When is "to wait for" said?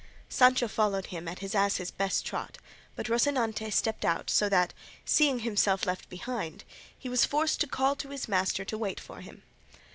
8.65-9.21